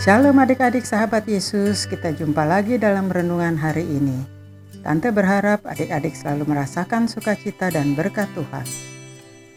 Shalom 0.00 0.40
adik-adik 0.40 0.88
sahabat 0.88 1.28
Yesus, 1.28 1.84
kita 1.84 2.16
jumpa 2.16 2.48
lagi 2.48 2.80
dalam 2.80 3.12
renungan 3.12 3.52
hari 3.52 3.84
ini. 3.84 4.16
Tante 4.80 5.12
berharap 5.12 5.60
adik-adik 5.68 6.16
selalu 6.16 6.48
merasakan 6.48 7.04
sukacita 7.04 7.68
dan 7.68 7.92
berkat 7.92 8.24
Tuhan. 8.32 8.64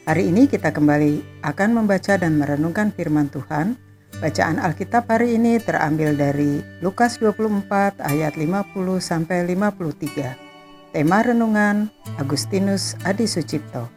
Hari 0.03 0.35
ini 0.35 0.51
kita 0.51 0.75
kembali 0.75 1.47
akan 1.47 1.79
membaca 1.79 2.19
dan 2.19 2.35
merenungkan 2.35 2.91
firman 2.91 3.31
Tuhan. 3.31 3.79
Bacaan 4.19 4.59
Alkitab 4.59 5.07
hari 5.07 5.39
ini 5.39 5.63
terambil 5.63 6.11
dari 6.11 6.59
Lukas 6.83 7.23
24 7.23 8.03
ayat 8.03 8.35
50 8.35 8.67
sampai 8.99 9.47
53. 9.47 10.91
Tema 10.91 11.23
renungan 11.23 11.87
Agustinus 12.19 12.99
Adi 13.07 13.31
Sucipto. 13.31 13.87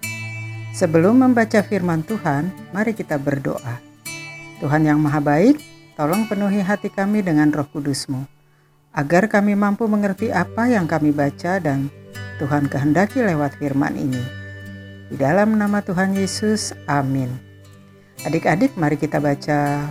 Sebelum 0.79 1.27
membaca 1.27 1.59
firman 1.67 2.07
Tuhan, 2.07 2.55
mari 2.71 2.95
kita 2.95 3.19
berdoa. 3.19 3.83
Tuhan 4.63 4.87
yang 4.87 5.03
Maha 5.03 5.19
Baik, 5.19 5.76
Tolong 5.97 6.29
penuhi 6.29 6.61
hati 6.61 6.93
kami 6.93 7.25
dengan 7.25 7.49
roh 7.49 7.65
kudusmu, 7.65 8.29
agar 8.93 9.33
kami 9.33 9.57
mampu 9.57 9.89
mengerti 9.89 10.29
apa 10.29 10.69
yang 10.69 10.85
kami 10.85 11.09
baca 11.09 11.57
dan 11.57 11.89
Tuhan 12.37 12.69
kehendaki 12.69 13.25
lewat 13.25 13.57
firman 13.57 13.97
ini. 13.97 14.21
Di 15.09 15.17
dalam 15.17 15.57
nama 15.57 15.81
Tuhan 15.81 16.13
Yesus, 16.13 16.77
amin. 16.85 17.33
Adik-adik, 18.29 18.77
mari 18.77 19.01
kita 19.01 19.25
baca 19.25 19.89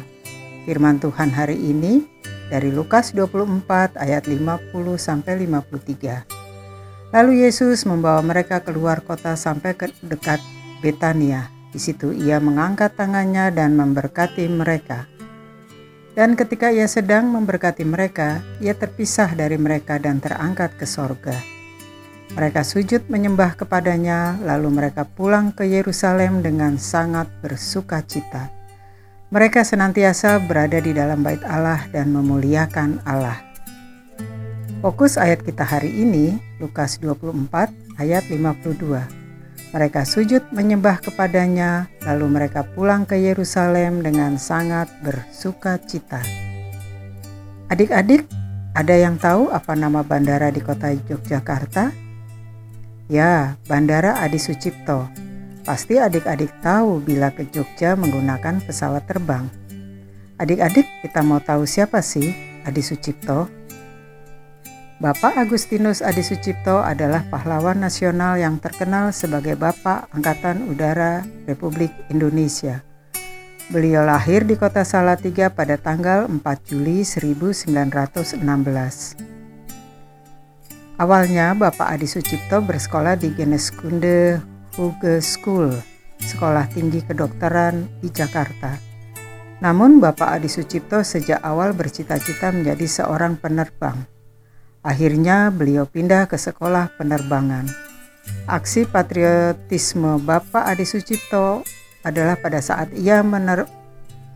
firman 0.70 1.02
Tuhan 1.02 1.34
hari 1.34 1.58
ini 1.58 2.06
dari 2.54 2.70
Lukas 2.70 3.10
24 3.10 3.98
ayat 3.98 4.30
50 4.30 4.78
sampai 5.02 5.42
53. 5.42 7.10
Lalu 7.18 7.50
Yesus 7.50 7.82
membawa 7.90 8.22
mereka 8.22 8.62
keluar 8.62 9.02
kota 9.02 9.34
sampai 9.34 9.74
ke 9.74 9.90
dekat 10.06 10.38
Betania. 10.86 11.50
Di 11.74 11.82
situ 11.82 12.14
ia 12.14 12.38
mengangkat 12.38 12.94
tangannya 12.94 13.50
dan 13.50 13.74
memberkati 13.74 14.46
mereka. 14.54 15.15
Dan 16.16 16.40
ketika 16.40 16.72
ia 16.72 16.88
sedang 16.88 17.28
memberkati 17.28 17.84
mereka, 17.84 18.40
ia 18.64 18.72
terpisah 18.72 19.36
dari 19.36 19.60
mereka 19.60 20.00
dan 20.00 20.24
terangkat 20.24 20.72
ke 20.80 20.88
sorga. 20.88 21.36
Mereka 22.32 22.64
sujud 22.64 23.12
menyembah 23.12 23.60
kepadanya, 23.60 24.40
lalu 24.40 24.72
mereka 24.72 25.04
pulang 25.04 25.52
ke 25.52 25.68
Yerusalem 25.68 26.40
dengan 26.40 26.80
sangat 26.80 27.28
bersuka 27.44 28.00
cita. 28.00 28.48
Mereka 29.28 29.68
senantiasa 29.68 30.40
berada 30.40 30.80
di 30.80 30.96
dalam 30.96 31.20
bait 31.20 31.44
Allah 31.44 31.84
dan 31.92 32.16
memuliakan 32.16 33.04
Allah. 33.04 33.44
Fokus 34.80 35.20
ayat 35.20 35.44
kita 35.44 35.68
hari 35.68 35.92
ini, 35.92 36.40
Lukas 36.64 36.96
24 37.04 37.76
ayat 38.00 38.24
52. 38.32 39.25
Mereka 39.76 40.08
sujud 40.08 40.40
menyembah 40.56 41.04
kepadanya, 41.04 41.92
lalu 42.08 42.32
mereka 42.32 42.64
pulang 42.64 43.04
ke 43.04 43.20
Yerusalem 43.20 44.00
dengan 44.00 44.40
sangat 44.40 44.88
bersuka 45.04 45.76
cita. 45.84 46.24
Adik-adik, 47.68 48.24
ada 48.72 48.96
yang 48.96 49.20
tahu 49.20 49.52
apa 49.52 49.76
nama 49.76 50.00
bandara 50.00 50.48
di 50.48 50.64
kota 50.64 50.96
Yogyakarta? 50.96 51.92
Ya, 53.12 53.60
Bandara 53.68 54.16
Adi 54.24 54.40
Sucipto. 54.40 55.12
Pasti 55.68 56.00
adik-adik 56.00 56.56
tahu 56.64 57.04
bila 57.04 57.36
ke 57.36 57.44
Jogja 57.52 58.00
menggunakan 58.00 58.64
pesawat 58.64 59.04
terbang. 59.12 59.44
Adik-adik, 60.40 60.88
kita 61.04 61.20
mau 61.20 61.44
tahu 61.44 61.68
siapa 61.68 62.00
sih 62.00 62.32
Adi 62.64 62.80
Sucipto? 62.80 63.52
Bapak 64.96 65.36
Agustinus 65.36 66.00
Adi 66.00 66.24
Sucipto 66.24 66.80
adalah 66.80 67.28
pahlawan 67.28 67.84
nasional 67.84 68.40
yang 68.40 68.64
terkenal 68.64 69.12
sebagai 69.12 69.60
Bapak 69.60 70.08
Angkatan 70.16 70.72
Udara 70.72 71.20
Republik 71.44 71.92
Indonesia. 72.08 72.80
Beliau 73.68 74.08
lahir 74.08 74.48
di 74.48 74.56
kota 74.56 74.88
Salatiga 74.88 75.52
pada 75.52 75.76
tanggal 75.76 76.32
4 76.32 76.40
Juli 76.64 77.04
1916. 77.04 78.40
Awalnya 80.96 81.52
Bapak 81.60 81.92
Adi 81.92 82.08
Sucipto 82.08 82.64
bersekolah 82.64 83.20
di 83.20 83.36
Geneskunde 83.36 84.40
Huge 84.80 85.20
School, 85.20 85.76
sekolah 86.24 86.72
tinggi 86.72 87.04
kedokteran 87.04 88.00
di 88.00 88.08
Jakarta. 88.16 88.80
Namun 89.60 90.00
Bapak 90.00 90.40
Adi 90.40 90.48
Sucipto 90.48 91.04
sejak 91.04 91.44
awal 91.44 91.76
bercita-cita 91.76 92.56
menjadi 92.56 92.88
seorang 92.88 93.36
penerbang. 93.36 94.15
Akhirnya 94.86 95.50
beliau 95.50 95.90
pindah 95.90 96.30
ke 96.30 96.38
sekolah 96.38 96.94
penerbangan. 96.94 97.66
Aksi 98.46 98.86
patriotisme 98.86 100.22
Bapak 100.22 100.70
Adi 100.70 100.86
Sucipto 100.86 101.66
adalah 102.06 102.38
pada 102.38 102.62
saat 102.62 102.94
ia 102.94 103.26
mener 103.26 103.66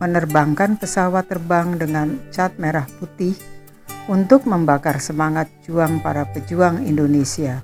menerbangkan 0.02 0.74
pesawat 0.74 1.30
terbang 1.30 1.78
dengan 1.78 2.18
cat 2.34 2.58
merah 2.58 2.82
putih 2.98 3.38
untuk 4.10 4.42
membakar 4.50 4.98
semangat 4.98 5.46
juang 5.62 6.02
para 6.02 6.26
pejuang 6.34 6.82
Indonesia. 6.82 7.62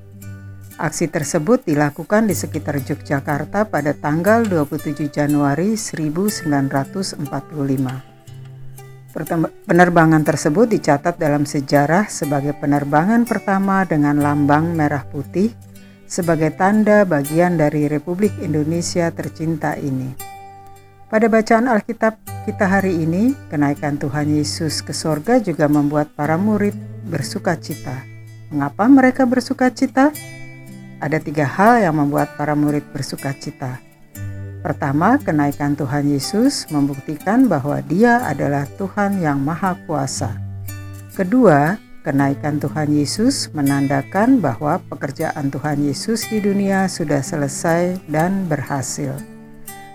Aksi 0.79 1.11
tersebut 1.11 1.67
dilakukan 1.67 2.31
di 2.31 2.39
sekitar 2.39 2.79
Yogyakarta 2.79 3.67
pada 3.67 3.99
tanggal 3.99 4.47
27 4.47 5.11
Januari 5.11 5.75
1945. 5.75 8.16
Penerbangan 9.65 10.21
tersebut 10.29 10.69
dicatat 10.77 11.17
dalam 11.17 11.49
sejarah 11.49 12.05
sebagai 12.13 12.53
penerbangan 12.53 13.25
pertama 13.25 13.81
dengan 13.89 14.21
lambang 14.21 14.77
merah 14.77 15.09
putih 15.09 15.57
sebagai 16.05 16.53
tanda 16.53 17.09
bagian 17.09 17.57
dari 17.57 17.89
Republik 17.89 18.37
Indonesia 18.45 19.09
tercinta 19.09 19.73
ini. 19.81 20.13
Pada 21.09 21.33
bacaan 21.33 21.65
Alkitab 21.65 22.21
kita 22.45 22.69
hari 22.69 22.93
ini, 23.09 23.33
kenaikan 23.49 23.97
Tuhan 23.97 24.37
Yesus 24.37 24.85
ke 24.85 24.93
sorga 24.93 25.41
juga 25.41 25.65
membuat 25.65 26.13
para 26.13 26.37
murid 26.37 26.77
bersuka 27.09 27.57
cita. 27.57 28.05
Mengapa 28.53 28.85
mereka 28.85 29.25
bersuka 29.25 29.73
cita? 29.73 30.13
Ada 31.01 31.25
tiga 31.25 31.49
hal 31.49 31.89
yang 31.89 31.97
membuat 31.97 32.37
para 32.37 32.53
murid 32.53 32.85
bersuka 32.93 33.33
cita. 33.33 33.86
Pertama, 34.67 35.15
kenaikan 35.15 35.79
Tuhan 35.79 36.11
Yesus 36.11 36.67
membuktikan 36.75 37.47
bahwa 37.47 37.79
Dia 37.87 38.27
adalah 38.27 38.67
Tuhan 38.75 39.23
yang 39.23 39.39
Maha 39.39 39.79
Kuasa. 39.87 40.35
Kedua, 41.15 41.79
kenaikan 42.03 42.59
Tuhan 42.59 42.91
Yesus 42.91 43.47
menandakan 43.55 44.43
bahwa 44.43 44.83
pekerjaan 44.91 45.55
Tuhan 45.55 45.87
Yesus 45.87 46.27
di 46.27 46.43
dunia 46.43 46.91
sudah 46.91 47.23
selesai 47.23 48.11
dan 48.11 48.51
berhasil. 48.51 49.15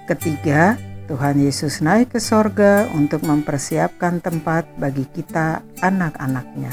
Ketiga, 0.08 0.80
Tuhan 1.12 1.44
Yesus 1.44 1.84
naik 1.84 2.16
ke 2.16 2.24
sorga 2.24 2.88
untuk 2.96 3.28
mempersiapkan 3.28 4.24
tempat 4.24 4.72
bagi 4.80 5.04
kita 5.04 5.68
anak-anaknya. 5.84 6.72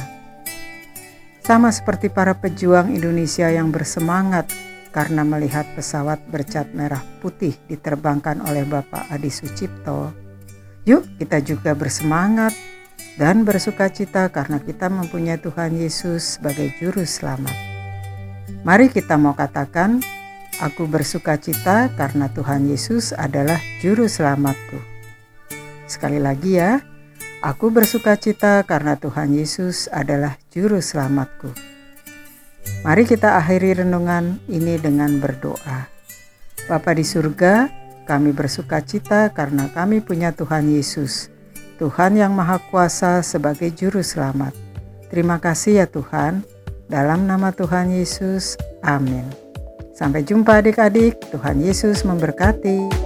Sama 1.43 1.75
seperti 1.75 2.15
para 2.15 2.39
pejuang 2.39 2.95
Indonesia 2.95 3.51
yang 3.51 3.75
bersemangat 3.75 4.68
karena 4.91 5.23
melihat 5.25 5.65
pesawat 5.77 6.21
bercat 6.29 6.73
merah 6.73 7.01
putih 7.21 7.55
diterbangkan 7.69 8.43
oleh 8.45 8.65
Bapak 8.65 9.09
Adi 9.13 9.29
Sucipto. 9.29 10.13
Yuk 10.89 11.05
kita 11.21 11.45
juga 11.45 11.77
bersemangat 11.77 12.57
dan 13.19 13.43
bersuka 13.43 13.91
cita 13.91 14.31
karena 14.31 14.63
kita 14.63 14.87
mempunyai 14.89 15.37
Tuhan 15.43 15.75
Yesus 15.75 16.39
sebagai 16.39 16.73
juru 16.79 17.03
selamat. 17.03 17.53
Mari 18.63 18.89
kita 18.91 19.19
mau 19.19 19.35
katakan, 19.35 20.01
aku 20.63 20.89
bersuka 20.89 21.39
cita 21.39 21.93
karena 21.95 22.31
Tuhan 22.31 22.67
Yesus 22.71 23.15
adalah 23.15 23.59
juru 23.83 24.07
selamatku. 24.07 24.79
Sekali 25.85 26.19
lagi 26.23 26.59
ya, 26.63 26.83
aku 27.45 27.71
bersuka 27.71 28.19
cita 28.19 28.63
karena 28.67 28.99
Tuhan 28.99 29.35
Yesus 29.35 29.87
adalah 29.91 30.39
juru 30.51 30.83
selamatku. 30.83 31.68
Mari 32.83 33.05
kita 33.05 33.37
akhiri 33.37 33.85
renungan 33.85 34.41
ini 34.49 34.81
dengan 34.81 35.21
berdoa. 35.21 35.91
Bapa 36.69 36.93
di 36.93 37.05
surga, 37.05 37.69
kami 38.09 38.33
bersuka 38.33 38.81
cita 38.81 39.29
karena 39.33 39.69
kami 39.73 40.01
punya 40.01 40.33
Tuhan 40.33 40.69
Yesus, 40.73 41.29
Tuhan 41.77 42.17
yang 42.17 42.33
Maha 42.33 42.59
Kuasa 42.73 43.21
sebagai 43.21 43.69
Juru 43.71 44.01
Selamat. 44.01 44.57
Terima 45.13 45.37
kasih 45.41 45.85
ya 45.85 45.87
Tuhan, 45.87 46.45
dalam 46.89 47.29
nama 47.29 47.53
Tuhan 47.53 47.93
Yesus, 47.93 48.57
amin. 48.81 49.25
Sampai 49.93 50.25
jumpa 50.25 50.65
adik-adik, 50.65 51.21
Tuhan 51.35 51.61
Yesus 51.61 52.07
memberkati. 52.07 52.98